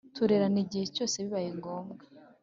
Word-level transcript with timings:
Ruterana 0.17 0.57
igihe 0.65 0.85
cyose 0.95 1.15
bibaye 1.25 1.49
ngombwa 1.57 2.03